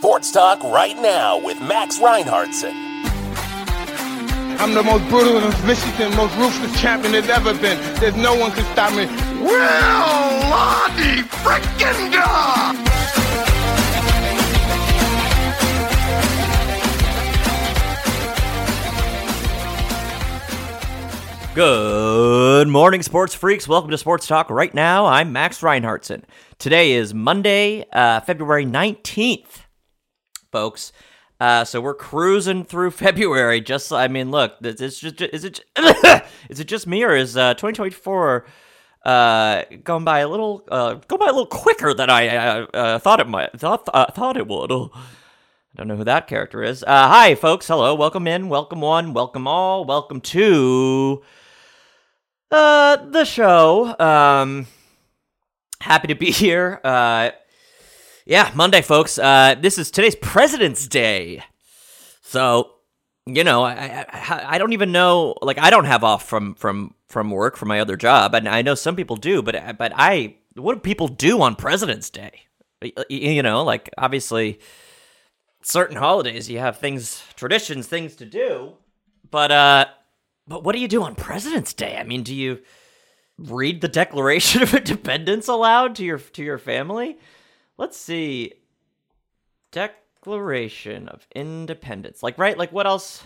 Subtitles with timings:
[0.00, 2.72] Sports Talk right now with Max Reinhardtson.
[4.58, 7.78] I'm the most brutal and vicious and most ruthless champion there's ever been.
[8.00, 9.04] There's no one can stop me.
[9.44, 9.58] Will
[10.48, 12.76] Lottie frickin' God!
[21.54, 23.68] Good morning, sports freaks.
[23.68, 25.04] Welcome to Sports Talk right now.
[25.04, 26.22] I'm Max Reinhardtson.
[26.58, 29.59] Today is Monday, uh, February 19th,
[30.50, 30.92] folks.
[31.40, 33.60] Uh, so we're cruising through February.
[33.60, 35.60] Just, I mean, look, it's just, is it,
[36.48, 38.44] is it just me or is uh, 2024
[39.06, 42.28] uh, going by a little, uh, going by a little quicker than I
[42.62, 44.70] uh, thought it might, thought, thought it would.
[44.70, 45.00] Oh, I
[45.76, 46.84] don't know who that character is.
[46.86, 47.66] Hi, folks.
[47.68, 47.94] Hello.
[47.94, 48.48] Welcome in.
[48.48, 49.14] Welcome one.
[49.14, 49.84] Welcome all.
[49.84, 51.22] Welcome to
[52.50, 53.98] the show.
[53.98, 54.66] Um,
[55.80, 56.80] happy to be here.
[56.84, 57.30] Uh,
[58.26, 59.18] yeah, Monday, folks.
[59.18, 61.42] Uh, this is today's President's Day.
[62.22, 62.72] So,
[63.26, 65.34] you know, I, I, I don't even know.
[65.42, 68.62] Like, I don't have off from from from work from my other job, and I
[68.62, 69.42] know some people do.
[69.42, 72.42] But but I, what do people do on President's Day?
[73.08, 74.60] You know, like obviously,
[75.62, 78.74] certain holidays you have things, traditions, things to do.
[79.30, 79.86] But uh,
[80.46, 81.96] but what do you do on President's Day?
[81.96, 82.60] I mean, do you
[83.38, 87.18] read the Declaration of Independence aloud to your to your family?
[87.80, 88.52] Let's see.
[89.72, 92.22] Declaration of Independence.
[92.22, 93.24] Like right, like what else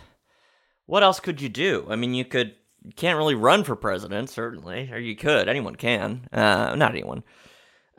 [0.86, 1.88] what else could you do?
[1.91, 5.48] I mean, you could you can't really run for president, certainly, or you could.
[5.48, 6.28] Anyone can.
[6.33, 7.24] Uh not anyone.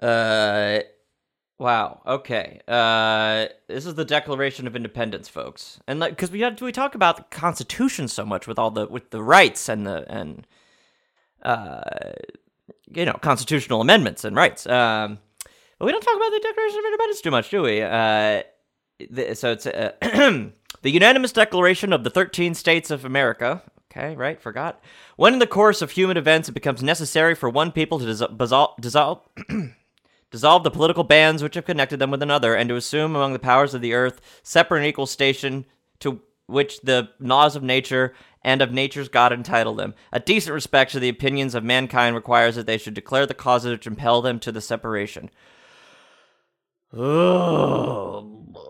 [0.02, 0.80] Uh
[1.58, 2.02] Wow.
[2.06, 2.60] Okay.
[2.68, 6.96] Uh, this is the Declaration of Independence, folks, and like because we had, we talk
[6.96, 10.46] about the Constitution so much with all the with the rights and the and
[11.44, 11.82] uh,
[12.94, 14.68] you know constitutional amendments and rights.
[14.68, 15.20] Um,
[15.80, 17.82] but we don't talk about the Declaration of Independence too much, do we?
[17.82, 18.44] Uh,
[19.10, 19.92] the, so it's uh,
[20.82, 23.62] the unanimous declaration of the thirteen states of America.
[23.92, 24.42] Okay, right?
[24.42, 24.82] Forgot.
[25.16, 28.76] When in the course of human events it becomes necessary for one people to dissolve.
[28.80, 29.22] dissolve
[30.32, 33.40] dissolve the political bands which have connected them with another, and to assume among the
[33.40, 35.66] powers of the earth separate and equal station
[36.00, 39.96] to which the laws of nature and of nature's God entitle them.
[40.12, 43.72] A decent respect to the opinions of mankind requires that they should declare the causes
[43.72, 45.30] which impel them to the separation.
[46.96, 48.62] Oh boy.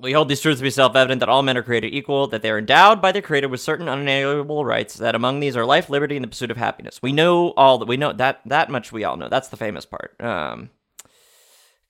[0.00, 2.42] We hold these truths to be self evident that all men are created equal, that
[2.42, 5.88] they are endowed by their Creator with certain unalienable rights, that among these are life,
[5.88, 7.00] liberty, and the pursuit of happiness.
[7.02, 9.28] We know all that we know that that much we all know.
[9.28, 10.20] That's the famous part.
[10.20, 10.70] Um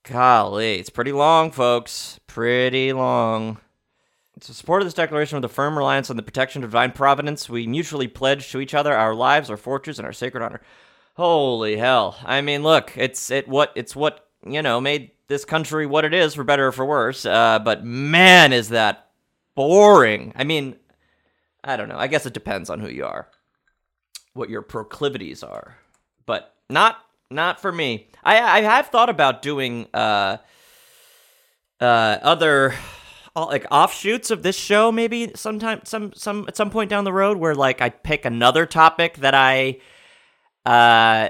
[0.03, 2.19] Golly, it's pretty long, folks.
[2.25, 3.59] Pretty long.
[4.39, 7.49] To support of this declaration with a firm reliance on the protection of divine providence,
[7.49, 10.61] we mutually pledge to each other our lives, our fortunes, and our sacred honor.
[11.15, 12.17] Holy hell!
[12.23, 16.13] I mean, look, it's it what it's what you know made this country what it
[16.13, 17.25] is, for better or for worse.
[17.25, 19.09] Uh, but man, is that
[19.55, 20.33] boring.
[20.35, 20.75] I mean,
[21.63, 21.97] I don't know.
[21.97, 23.29] I guess it depends on who you are,
[24.33, 25.77] what your proclivities are,
[26.25, 26.97] but not
[27.29, 28.07] not for me.
[28.23, 30.37] I I have thought about doing uh
[31.79, 32.73] uh other
[33.35, 37.37] like offshoots of this show maybe sometime some some at some point down the road
[37.37, 39.79] where like I pick another topic that I
[40.65, 41.29] uh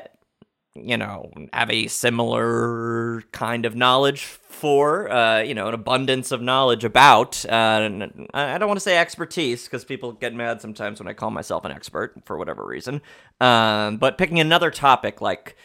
[0.75, 6.41] you know, have a similar kind of knowledge for, uh, you know, an abundance of
[6.41, 7.43] knowledge about.
[7.45, 7.89] Uh,
[8.33, 11.65] I don't want to say expertise because people get mad sometimes when I call myself
[11.65, 13.01] an expert for whatever reason.
[13.41, 15.55] Um, but picking another topic like,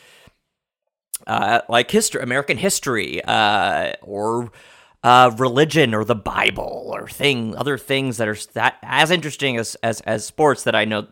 [1.26, 4.50] uh, like history, American history, uh, or
[5.02, 9.74] uh, religion, or the Bible, or thing, other things that are that as interesting as
[9.76, 11.06] as as sports that I know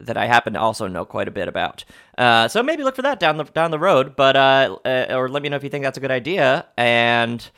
[0.00, 1.84] that I happen to also know quite a bit about.
[2.16, 4.16] Uh, so maybe look for that down the down the road.
[4.16, 6.66] But uh, uh, or let me know if you think that's a good idea.
[6.76, 7.48] And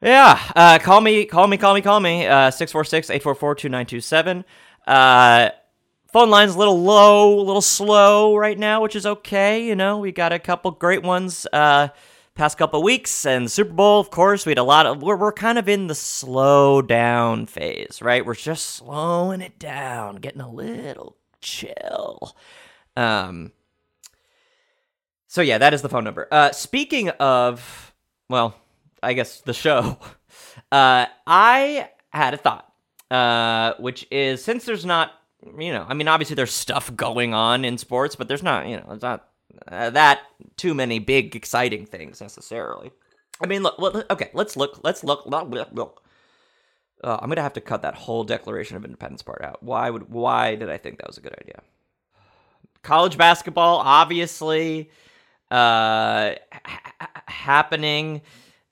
[0.00, 2.26] yeah, uh, call me, call me, call me, call me.
[2.26, 4.44] Uh, 646-844-2927.
[4.86, 5.50] Uh,
[6.12, 9.66] phone line's a little low, a little slow right now, which is okay.
[9.66, 11.46] You know, we got a couple great ones.
[12.38, 15.32] Past couple weeks and Super Bowl, of course, we had a lot of we're, we're
[15.32, 18.24] kind of in the slow down phase, right?
[18.24, 22.36] We're just slowing it down, getting a little chill.
[22.96, 23.50] Um
[25.26, 26.28] So yeah, that is the phone number.
[26.30, 27.92] Uh speaking of
[28.30, 28.54] well,
[29.02, 29.98] I guess the show.
[30.70, 32.72] Uh I had a thought.
[33.10, 35.10] Uh which is since there's not
[35.58, 38.76] you know, I mean obviously there's stuff going on in sports, but there's not, you
[38.76, 39.28] know, it's not
[39.66, 40.20] uh, that
[40.56, 42.92] too many big exciting things necessarily.
[43.40, 43.78] I mean, look,
[44.10, 46.02] okay, let's look, let's look, look, look.
[47.02, 49.62] Uh, I'm gonna have to cut that whole Declaration of Independence part out.
[49.62, 51.62] Why would, why did I think that was a good idea?
[52.82, 54.90] College basketball, obviously,
[55.50, 58.22] uh, ha- happening.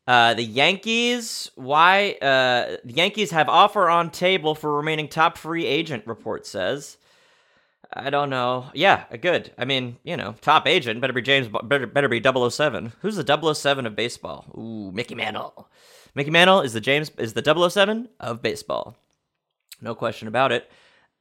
[0.08, 2.12] Uh, the Yankees, why?
[2.22, 6.06] Uh, the Yankees have offer on table for remaining top free agent.
[6.06, 6.96] Report says.
[7.92, 8.66] I don't know.
[8.74, 9.52] Yeah, good.
[9.58, 11.48] I mean, you know, top agent better be James.
[11.64, 12.92] Better better be 007.
[13.00, 14.46] Who's the 007 of baseball?
[14.56, 15.68] Ooh, Mickey Mantle.
[16.14, 18.96] Mickey Mantle is the James is the 007 of baseball.
[19.80, 20.70] No question about it.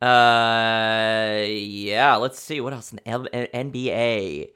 [0.02, 2.16] Uh, yeah.
[2.16, 4.50] Let's see what else in NBA.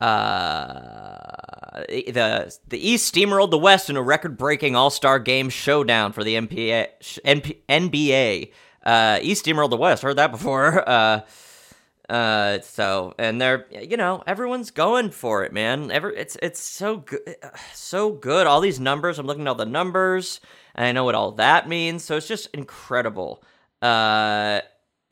[0.00, 6.36] Uh, the the East steamrolled the West in a record-breaking All-Star Game showdown for the
[6.36, 6.88] NP,
[7.68, 8.52] NBA.
[8.82, 10.02] Uh, East steamrolled the West.
[10.02, 10.88] Heard that before.
[10.88, 11.20] Uh,
[12.10, 15.92] uh, so and they're you know everyone's going for it, man.
[15.92, 17.36] It's it's so good,
[17.72, 18.48] so good.
[18.48, 19.18] All these numbers.
[19.18, 20.40] I'm looking at all the numbers,
[20.74, 22.04] and I know what all that means.
[22.04, 23.44] So it's just incredible.
[23.80, 24.60] Uh,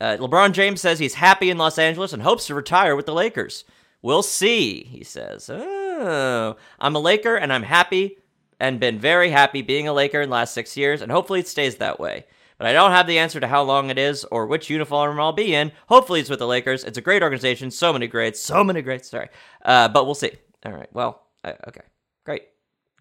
[0.01, 3.13] uh, LeBron James says he's happy in Los Angeles and hopes to retire with the
[3.13, 3.63] Lakers.
[4.01, 5.49] We'll see, he says.
[5.49, 8.17] Oh, I'm a Laker and I'm happy
[8.59, 11.47] and been very happy being a Laker in the last six years, and hopefully it
[11.47, 12.25] stays that way.
[12.59, 15.31] But I don't have the answer to how long it is or which uniform I'll
[15.31, 15.71] be in.
[15.87, 16.83] Hopefully it's with the Lakers.
[16.83, 17.71] It's a great organization.
[17.71, 18.41] So many greats.
[18.41, 19.09] So many greats.
[19.09, 19.29] Sorry.
[19.63, 20.33] Uh, but we'll see.
[20.65, 20.89] All right.
[20.93, 21.83] Well, uh, okay.
[22.25, 22.43] Great.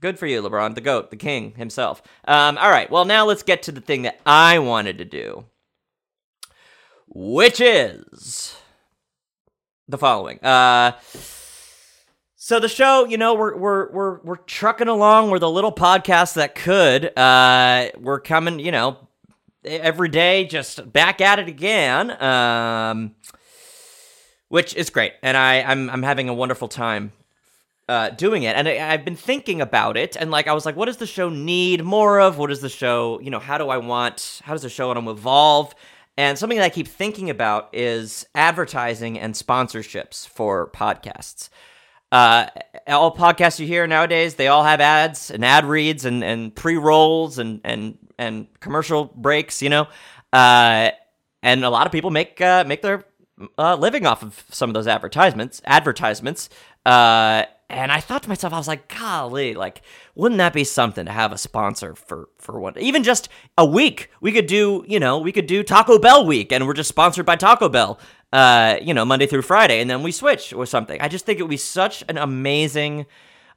[0.01, 2.03] Good for you, LeBron, the GOAT, the king himself.
[2.25, 2.89] Um, all right.
[2.89, 5.45] Well, now let's get to the thing that I wanted to do,
[7.09, 8.57] which is
[9.89, 10.39] the following.
[10.39, 10.93] Uh,
[12.37, 15.31] so the show, you know, we're we're we're we're trucking along.
[15.31, 17.19] We're the little podcast that could.
[17.19, 19.08] Uh, we're coming, you know,
[19.65, 22.11] every day, just back at it again.
[22.23, 23.15] Um,
[24.49, 27.13] which is great, and I I'm I'm having a wonderful time.
[27.89, 30.77] Uh, doing it, and I, I've been thinking about it, and like I was like,
[30.77, 32.37] what does the show need more of?
[32.37, 34.43] What does the show, you know, how do I want?
[34.45, 35.75] How does the show want to evolve?
[36.19, 41.49] And something that I keep thinking about is advertising and sponsorships for podcasts.
[42.11, 42.49] Uh,
[42.89, 46.77] all podcasts you hear nowadays, they all have ads and ad reads and, and pre
[46.77, 49.87] rolls and, and, and commercial breaks, you know?
[50.33, 50.91] Uh,
[51.43, 53.05] and a lot of people make, uh, make their
[53.57, 56.49] uh, living off of some of those advertisements, advertisements.
[56.85, 59.83] Uh, and I thought to myself, I was like, golly, like,
[60.15, 63.29] wouldn't that be something to have a sponsor for for one, even just
[63.59, 64.11] a week?
[64.23, 67.27] We could do, you know, we could do Taco Bell week, and we're just sponsored
[67.27, 68.01] by Taco Bell,
[68.33, 70.99] uh, you know, Monday through Friday, and then we switch or something.
[71.03, 73.05] I just think it would be such an amazing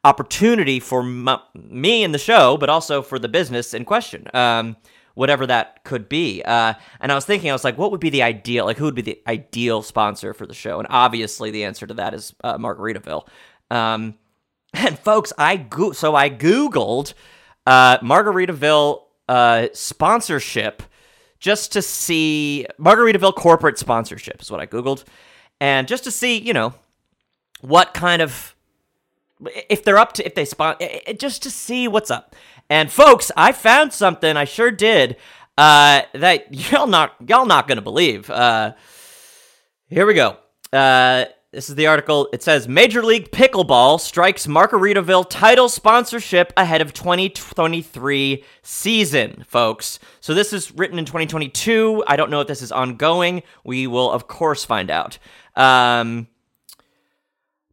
[0.03, 4.27] opportunity for me and the show, but also for the business in question.
[4.33, 4.77] Um,
[5.13, 6.41] whatever that could be.
[6.43, 8.65] Uh, and I was thinking, I was like, what would be the ideal?
[8.65, 10.79] Like, who would be the ideal sponsor for the show?
[10.79, 13.27] And obviously, the answer to that is uh, Margaritaville.
[13.69, 14.15] Um,
[14.73, 17.13] and folks, I go- so I googled
[17.67, 20.83] uh, Margaritaville uh, sponsorship
[21.39, 25.03] just to see Margaritaville corporate sponsorship is what I googled,
[25.59, 26.73] and just to see, you know,
[27.61, 28.55] what kind of
[29.69, 30.75] if they're up to if they spon
[31.17, 32.35] just to see what's up.
[32.69, 34.37] And folks, I found something.
[34.37, 35.17] I sure did.
[35.57, 38.29] Uh, that y'all not y'all not gonna believe.
[38.29, 38.73] Uh,
[39.87, 40.37] here we go.
[40.71, 42.29] Uh, this is the article.
[42.31, 49.99] It says Major League Pickleball strikes Margaritaville title sponsorship ahead of 2023 season, folks.
[50.21, 52.05] So this is written in 2022.
[52.07, 53.43] I don't know if this is ongoing.
[53.65, 55.17] We will, of course, find out.
[55.57, 56.27] Um,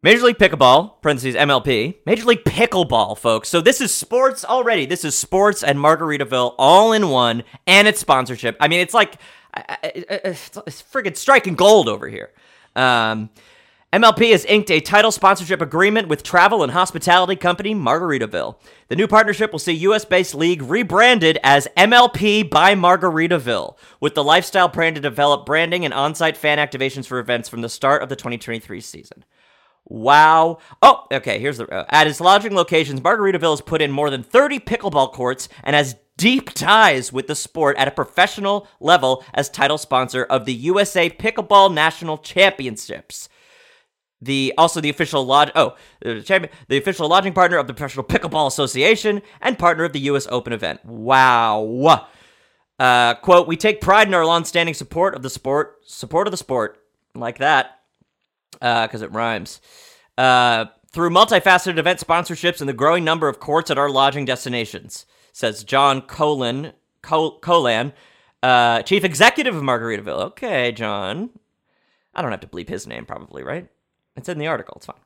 [0.00, 1.96] Major League Pickleball, parentheses MLP.
[2.06, 3.48] Major League Pickleball, folks.
[3.48, 4.86] So this is sports already.
[4.86, 8.56] This is sports and Margaritaville all in one, and it's sponsorship.
[8.60, 9.16] I mean, it's like
[9.56, 12.30] it's friggin' striking gold over here.
[12.76, 13.30] Um,
[13.92, 18.56] MLP has inked a title sponsorship agreement with travel and hospitality company Margaritaville.
[18.86, 24.22] The new partnership will see US based league rebranded as MLP by Margaritaville, with the
[24.22, 28.02] lifestyle brand to develop branding and on site fan activations for events from the start
[28.02, 29.24] of the 2023 season.
[29.88, 30.58] Wow.
[30.82, 31.68] Oh, okay, here's the.
[31.68, 35.74] Uh, at its lodging locations, Margaritaville has put in more than 30 pickleball courts and
[35.74, 40.52] has deep ties with the sport at a professional level as title sponsor of the
[40.52, 43.28] USA Pickleball National Championships
[44.20, 48.04] the also the official lodge oh the champion the official lodging partner of the Professional
[48.04, 50.26] Pickleball Association and partner of the U.S.
[50.30, 50.84] Open event.
[50.84, 52.08] Wow.
[52.78, 56.36] Uh, quote: We take pride in our long-standing support of the sport, support of the
[56.36, 56.82] sport,
[57.14, 57.77] like that,
[58.60, 59.60] because uh, it rhymes.
[60.16, 65.06] Uh, through multifaceted event sponsorships and the growing number of courts at our lodging destinations,
[65.32, 66.72] says John Col-
[67.02, 67.92] Cohlan,
[68.42, 70.20] uh, chief executive of Margaritaville.
[70.28, 71.30] Okay, John.
[72.14, 73.68] I don't have to bleep his name, probably, right?
[74.16, 74.74] It's in the article.
[74.76, 74.96] It's fine.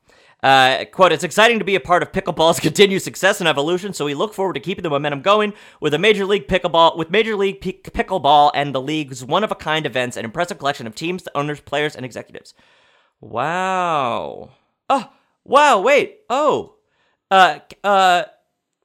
[0.41, 4.05] Uh, quote, it's exciting to be a part of pickleball's continued success and evolution, so
[4.05, 7.35] we look forward to keeping the momentum going with a Major League Pickleball, with Major
[7.35, 11.95] League P- Pickleball and the league's one-of-a-kind events, an impressive collection of teams, owners, players,
[11.95, 12.53] and executives.
[13.23, 14.51] Wow.
[14.89, 15.09] Oh,
[15.45, 16.19] wow, wait.
[16.29, 16.75] Oh.
[17.31, 18.23] Uh, uh,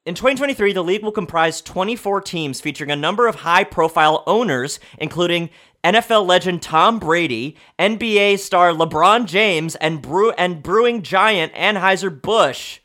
[0.07, 4.81] In 2023, the league will comprise 24 teams featuring a number of high profile owners,
[4.99, 5.51] including
[5.85, 12.79] NFL legend Tom Brady, NBA star LeBron James, and, brew- and brewing giant Anheuser-Busch.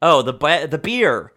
[0.00, 1.31] Oh, the, be- the beer.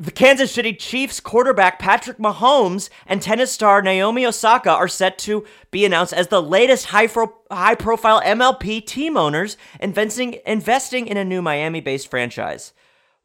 [0.00, 5.44] The Kansas City Chiefs quarterback Patrick Mahomes and tennis star Naomi Osaka are set to
[5.70, 11.18] be announced as the latest high, fro- high profile MLP team owners investing, investing in
[11.18, 12.72] a new Miami based franchise.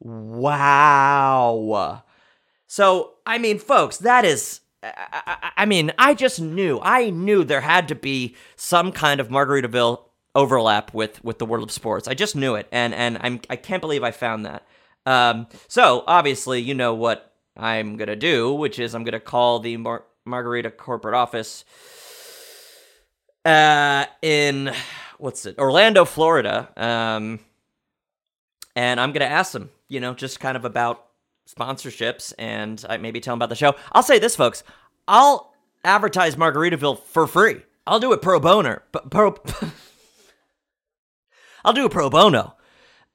[0.01, 2.03] Wow.
[2.67, 4.59] So, I mean, folks, that is.
[4.83, 6.81] I, I, I mean, I just knew.
[6.83, 10.01] I knew there had to be some kind of Margaritaville
[10.35, 12.09] overlap with with the world of sports.
[12.09, 14.67] I just knew it, and and I'm I can't believe I found that.
[15.05, 19.77] Um, so obviously, you know what I'm gonna do, which is I'm gonna call the
[19.77, 21.65] Mar- Margarita corporate office
[23.45, 24.71] uh, in
[25.17, 26.69] what's it, Orlando, Florida.
[26.75, 27.39] Um,
[28.75, 31.05] and I'm gonna ask them, you know, just kind of about
[31.47, 33.75] sponsorships and I maybe tell them about the show.
[33.91, 34.63] I'll say this, folks.
[35.07, 37.61] I'll advertise Margaritaville for free.
[37.85, 38.79] I'll do it pro bono.
[39.11, 39.35] Pro,
[41.65, 42.54] I'll do it pro bono.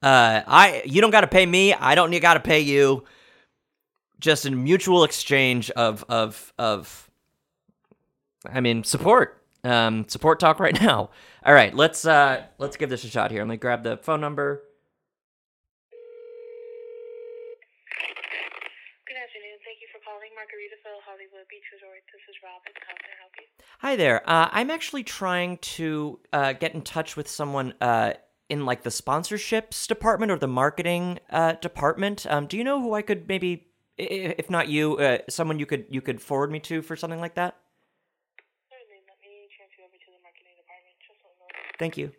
[0.03, 1.75] Uh, I you don't got to pay me.
[1.75, 3.05] I don't got to pay you.
[4.19, 7.11] Just a mutual exchange of of of.
[8.51, 9.43] I mean, support.
[9.63, 11.11] Um, support talk right now.
[11.45, 13.41] All right, let's uh let's give this a shot here.
[13.41, 14.63] Let me grab the phone number.
[19.07, 19.59] Good afternoon.
[19.65, 22.01] Thank you for calling Margaritaville Hollywood Beach Resort.
[22.13, 22.73] This is Robin.
[22.87, 23.47] How can I help you?
[23.81, 24.23] Hi there.
[24.29, 28.15] Uh, I'm actually trying to uh, get in touch with someone uh,
[28.51, 32.27] in like the sponsorships department or the marketing uh, department.
[32.29, 35.87] Um, do you know who I could maybe, if not you, uh, someone you could
[35.89, 37.57] you could forward me to for something like that?
[38.69, 39.01] Certainly.
[39.07, 40.97] Let me transfer over to the marketing department.
[41.07, 41.79] Just one moment.
[41.79, 42.13] Thank you.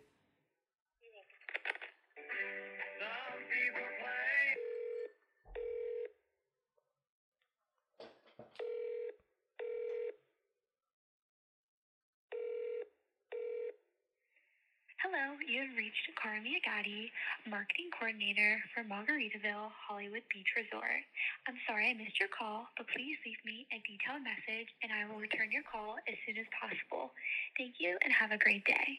[16.32, 17.12] Carmi Agati,
[17.44, 21.04] marketing coordinator for Margaritaville Hollywood Beach Resort.
[21.46, 25.04] I'm sorry I missed your call, but please leave me a detailed message and I
[25.04, 27.12] will return your call as soon as possible.
[27.58, 28.96] Thank you and have a great day.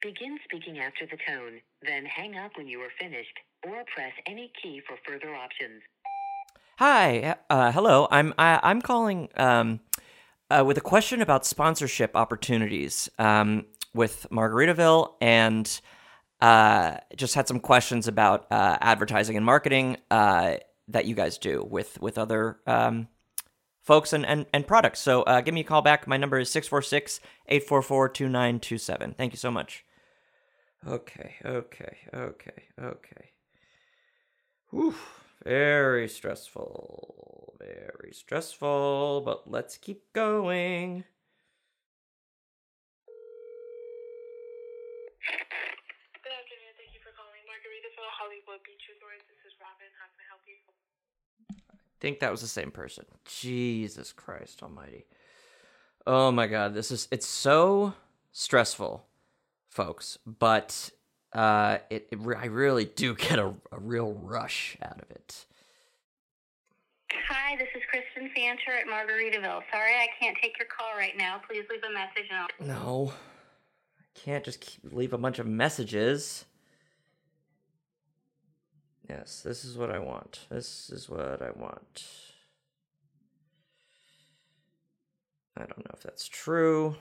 [0.00, 3.34] Begin speaking after the tone, then hang up when you are finished,
[3.66, 5.82] or press any key for further options.
[6.78, 7.34] Hi.
[7.50, 8.06] Uh, hello.
[8.12, 9.80] I'm I, I'm calling um,
[10.48, 15.80] uh, with a question about sponsorship opportunities um, with Margaritaville, and
[16.40, 20.56] uh, just had some questions about uh, advertising and marketing uh,
[20.88, 23.08] that you guys do with with other um,
[23.82, 25.00] folks and, and, and products.
[25.00, 26.06] So uh, give me a call back.
[26.06, 29.14] My number is 646 844 2927.
[29.16, 29.84] Thank you so much.
[30.86, 33.30] Okay, okay, okay, okay.
[34.70, 34.94] Whew.
[35.44, 37.54] Very stressful.
[37.60, 41.04] Very stressful, but let's keep going.
[46.26, 46.74] Good afternoon.
[46.74, 49.22] Thank you for calling Margaritaville Hollywood Beach Resort.
[49.30, 49.86] This is Robin.
[49.94, 50.58] How can I help you?
[52.00, 53.04] think that was the same person.
[53.24, 55.06] Jesus Christ almighty.
[56.04, 57.94] Oh my god, this is it's so
[58.32, 59.06] stressful,
[59.70, 60.90] folks, but
[61.32, 65.46] uh it, it re- I really do get a, a real rush out of it.
[67.28, 69.62] Hi, this is Kristen Fancher at Margaritaville.
[69.72, 71.40] Sorry I can't take your call right now.
[71.48, 72.40] Please leave a message and
[72.74, 73.06] I'll.
[73.06, 73.12] No.
[74.24, 76.44] Can't just keep, leave a bunch of messages.
[79.08, 80.46] Yes, this is what I want.
[80.50, 82.04] This is what I want.
[85.56, 86.96] I don't know if that's true.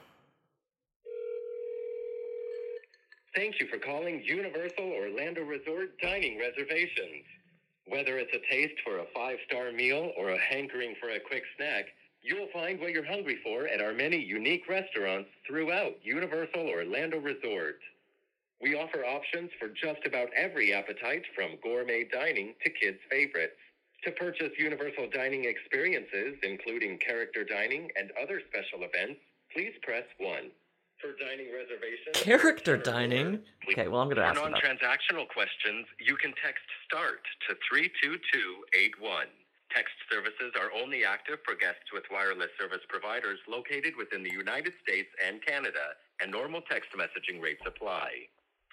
[3.36, 7.25] Thank you for calling Universal Orlando Resort Dining Reservations.
[7.88, 11.43] Whether it's a taste for a five star meal or a hankering for a quick
[11.57, 11.86] snack,
[12.25, 17.79] you'll find what you're hungry for at our many unique restaurants throughout Universal Orlando Resort.
[18.62, 23.60] We offer options for just about every appetite from gourmet dining to kids' favorites.
[24.03, 29.20] To purchase Universal Dining experiences, including character dining and other special events,
[29.53, 30.51] please press 1.
[31.01, 33.39] For dining reservations, Character dining?
[33.70, 37.55] Okay, well, I'm going to ask For about non-transactional questions, you can text START to
[37.70, 39.27] 32281.
[39.75, 44.72] Text services are only active for guests with wireless service providers located within the United
[44.82, 48.08] States and Canada, and normal text messaging rates apply.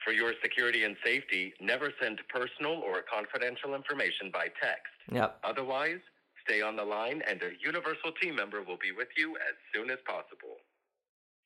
[0.05, 4.95] For your security and safety, never send personal or confidential information by text.
[5.11, 5.39] Yep.
[5.43, 5.99] Otherwise,
[6.47, 9.91] stay on the line and a Universal team member will be with you as soon
[9.91, 10.63] as possible.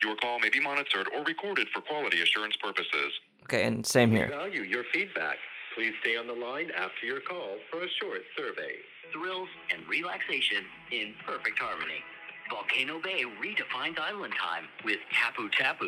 [0.02, 3.12] Your call may be monitored or recorded for quality assurance purposes.
[3.44, 4.26] Okay, and same here.
[4.26, 4.36] We here.
[4.36, 5.36] value your feedback.
[5.74, 8.76] Please stay on the line after your call for a short survey.
[9.12, 12.02] Thrills and relaxation in perfect harmony.
[12.50, 15.86] Volcano Bay redefines island time with Tapu Tapu,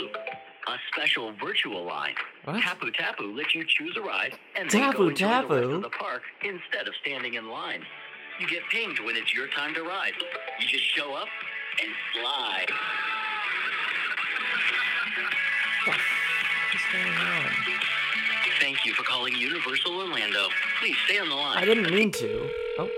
[0.66, 2.14] a special virtual line.
[2.44, 2.62] What?
[2.62, 5.74] Tapu Tapu lets you choose a ride and then Tapu go enjoy the rest Tapu?
[5.76, 7.82] of the park instead of standing in line.
[8.40, 10.12] You get pinged when it's your time to ride.
[10.60, 11.28] You just show up
[11.82, 12.70] and slide.
[15.86, 17.50] What's going on?
[18.60, 20.48] Thank you for calling Universal Orlando.
[20.80, 21.58] Please stay on the line.
[21.58, 22.48] I didn't mean to.
[22.78, 22.88] Oh,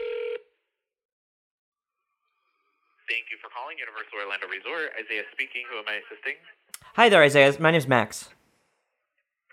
[3.09, 4.93] Thank you for calling Universal Orlando Resort.
[5.11, 5.63] Isaiah speaking.
[5.71, 6.35] Who am I assisting?
[6.95, 7.53] hi there, Isaiah.
[7.59, 8.29] My name's Max.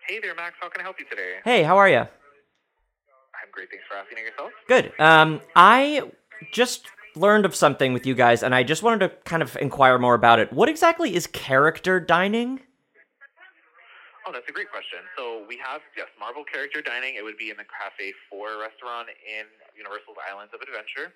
[0.08, 0.54] Hey there, Max.
[0.62, 1.38] How can I help you today?
[1.44, 1.98] Hey, how are you?
[1.98, 3.70] I'm great.
[3.72, 4.52] Thanks for asking yourself.
[4.68, 4.94] Good.
[5.00, 6.12] Um, I
[6.54, 6.86] just
[7.16, 10.14] learned of something with you guys, and I just wanted to kind of inquire more
[10.14, 10.54] about it.
[10.54, 12.62] What exactly is character dining?
[14.28, 15.00] Oh, that's a great question.
[15.18, 17.16] So we have yes, Marvel character dining.
[17.16, 21.16] It would be in the Cafe Four restaurant in Universal's Islands of Adventure,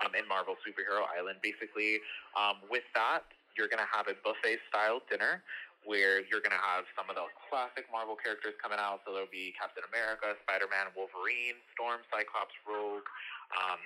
[0.00, 1.44] um, in Marvel Superhero Island.
[1.44, 2.00] Basically,
[2.38, 5.42] um, with that, you're gonna have a buffet style dinner
[5.84, 9.02] where you're gonna have some of the classic Marvel characters coming out.
[9.04, 13.06] So there'll be Captain America, Spider Man, Wolverine, Storm, Cyclops, Rogue,
[13.58, 13.80] um,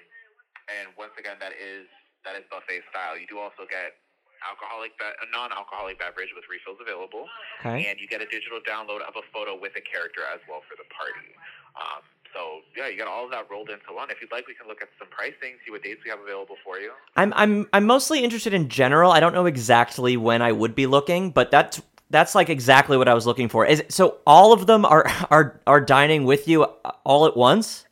[0.68, 1.86] and once again, that is
[2.26, 3.14] that is buffet style.
[3.16, 3.96] You do also get
[4.44, 7.24] alcoholic, be- a non-alcoholic beverage with refills available
[7.64, 7.88] Okay.
[7.88, 10.76] and you get a digital download of a photo with a character as well for
[10.76, 11.32] the party.
[11.78, 12.02] Um,
[12.34, 14.10] so yeah, you got all of that rolled into one.
[14.10, 16.56] If you'd like, we can look at some pricing, see what dates we have available
[16.64, 16.92] for you.
[17.16, 19.12] I'm I'm I'm mostly interested in general.
[19.12, 21.80] I don't know exactly when I would be looking, but that's
[22.10, 23.66] that's like exactly what I was looking for.
[23.66, 27.86] Is so all of them are are are dining with you uh, all at once,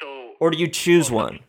[0.00, 1.40] So or do you choose oh, one?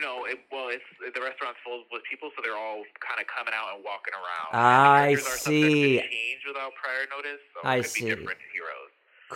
[0.00, 3.54] no, it, well, it's the restaurant's full with people, so they're all kind of coming
[3.56, 4.52] out and walking around.
[4.52, 5.98] I And the characters are subject to see.
[5.98, 7.40] Change without prior notice.
[7.54, 8.12] So I see.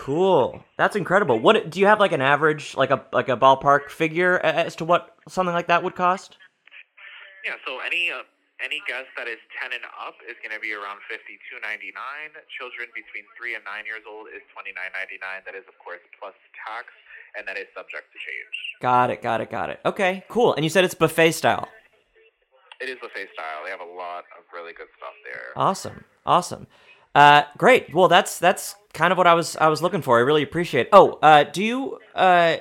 [0.07, 0.52] Be different heroes.
[0.52, 0.64] Cool.
[0.76, 1.38] That's incredible.
[1.38, 4.85] What do you have like an average like a like a ballpark figure as to
[4.85, 6.37] what something like that would cost?
[7.45, 8.23] Yeah, so any uh,
[8.65, 11.93] any guest that is ten and up is going to be around fifty two ninety
[11.95, 12.30] nine.
[12.58, 15.43] Children between three and nine years old is twenty nine ninety nine.
[15.47, 16.34] That is of course plus
[16.67, 16.91] tax,
[17.39, 18.54] and that is subject to change.
[18.82, 19.23] Got it.
[19.23, 19.50] Got it.
[19.50, 19.80] Got it.
[19.84, 20.25] Okay.
[20.28, 20.54] Cool.
[20.54, 21.69] And you said it's buffet style.
[22.80, 23.65] It is buffet style.
[23.65, 25.50] They have a lot of really good stuff there.
[25.56, 26.04] Awesome.
[26.26, 26.67] Awesome.
[27.15, 27.95] Uh, great.
[27.95, 30.19] Well, that's that's kind of what I was I was looking for.
[30.19, 30.87] I really appreciate.
[30.87, 30.93] It.
[30.93, 32.58] Oh, uh, do you uh,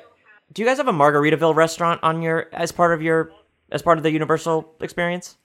[0.53, 3.31] do you guys have a Margaritaville restaurant on your as part of your
[3.71, 5.35] as part of the Universal experience?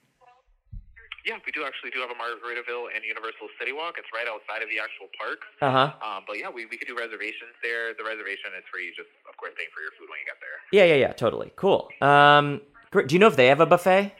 [1.25, 3.95] Yeah, we do actually do have a Margaritaville and Universal City Walk.
[3.97, 5.39] It's right outside of the actual park.
[5.63, 5.89] Uh huh.
[6.03, 7.95] Um, but yeah, we, we could do reservations there.
[7.95, 10.37] The reservation is free, You just of course paying for your food when you get
[10.39, 10.57] there.
[10.71, 11.13] Yeah, yeah, yeah.
[11.13, 11.51] Totally.
[11.55, 11.89] Cool.
[12.01, 12.61] Um.
[12.93, 14.13] Do you know if they have a buffet?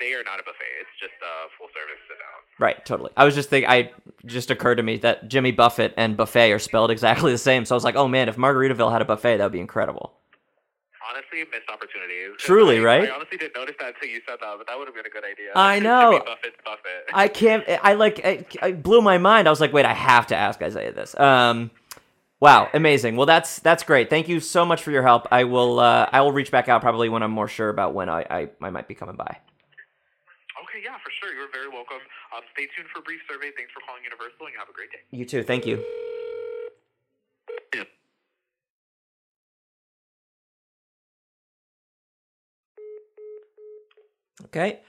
[0.00, 0.72] They are not a buffet.
[0.80, 2.00] It's just a full service.
[2.62, 2.84] Right.
[2.86, 3.10] Totally.
[3.16, 3.68] I was just thinking.
[3.68, 3.90] I
[4.24, 7.64] just occurred to me that Jimmy Buffett and buffet are spelled exactly the same.
[7.64, 10.12] So I was like, oh man, if Margaritaville had a buffet, that would be incredible.
[11.10, 12.28] Honestly, missed opportunity.
[12.30, 13.08] 'Cause Truly, I, right?
[13.10, 15.10] I honestly didn't notice that until you said that, but that would have been a
[15.10, 15.50] good idea.
[15.56, 16.12] I know.
[16.12, 17.04] Jimmy Buffett's Buffett.
[17.12, 17.64] I can't.
[17.82, 18.24] I like.
[18.24, 19.48] I, I blew my mind.
[19.48, 21.18] I was like, wait, I have to ask Isaiah this.
[21.18, 21.72] Um,
[22.38, 23.16] wow, amazing.
[23.16, 24.08] Well, that's that's great.
[24.08, 25.26] Thank you so much for your help.
[25.32, 25.80] I will.
[25.80, 28.48] Uh, I will reach back out probably when I'm more sure about when I I,
[28.62, 29.38] I might be coming by.
[30.72, 31.34] Okay, yeah, for sure.
[31.34, 32.00] You're very welcome.
[32.34, 33.50] Um, stay tuned for a brief survey.
[33.54, 35.00] Thanks for calling Universal, and you have a great day.
[35.10, 35.42] You too.
[35.42, 35.84] Thank you.
[44.46, 44.80] Okay.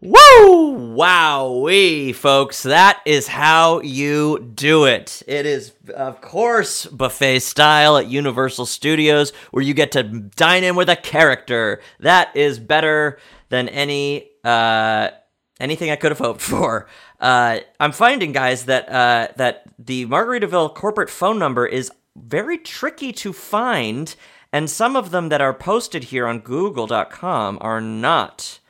[0.00, 0.94] Woo!
[0.96, 2.62] Wowee, folks.
[2.62, 5.22] That is how you do it.
[5.26, 10.76] It is, of course, buffet style at Universal Studios, where you get to dine in
[10.76, 11.80] with a character.
[11.98, 15.10] That is better than any uh,
[15.58, 16.88] anything I could have hoped for.
[17.20, 23.12] Uh, I'm finding, guys, that uh, that the Margaritaville corporate phone number is very tricky
[23.12, 24.14] to find,
[24.52, 28.60] and some of them that are posted here on Google.com are not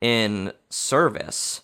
[0.00, 1.60] in service.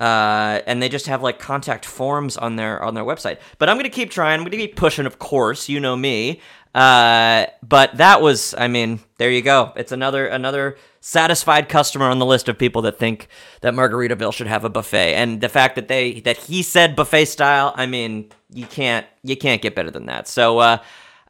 [0.00, 3.38] Uh, and they just have like contact forms on their on their website.
[3.58, 4.40] But I'm gonna keep trying.
[4.40, 5.68] I'm gonna keep pushing, of course.
[5.68, 6.40] You know me.
[6.74, 9.72] Uh, but that was, I mean, there you go.
[9.76, 13.26] It's another another satisfied customer on the list of people that think
[13.60, 15.14] that Margaritaville should have a buffet.
[15.14, 19.36] And the fact that they that he said buffet style, I mean, you can't you
[19.36, 20.28] can't get better than that.
[20.28, 20.78] So uh, uh,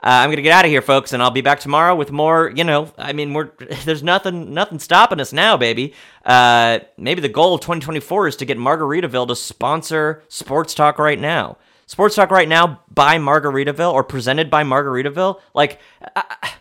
[0.02, 2.52] I'm gonna get out of here, folks, and I'll be back tomorrow with more.
[2.54, 3.50] You know, I mean, we're
[3.84, 5.94] there's nothing nothing stopping us now, baby.
[6.24, 11.18] Uh, maybe the goal of 2024 is to get Margaritaville to sponsor Sports Talk right
[11.18, 11.56] now.
[11.86, 15.40] Sports Talk right now by Margaritaville or presented by Margaritaville.
[15.54, 15.80] Like,
[16.14, 16.52] I,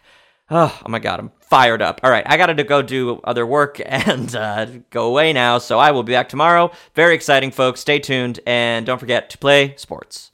[0.52, 2.02] oh, oh my god, I'm fired up.
[2.04, 5.58] All right, I gotta go do other work and uh, go away now.
[5.58, 6.72] So I will be back tomorrow.
[6.94, 7.80] Very exciting, folks.
[7.80, 10.30] Stay tuned and don't forget to play sports.